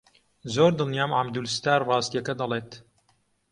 [0.53, 2.71] زۆر دڵنیام عەبدولستار ڕاستییەکە دەڵێت.